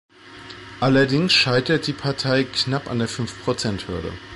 [0.79, 4.11] Allerdings scheiterte die Partei knapp an der Fünf-Prozent-Hürde.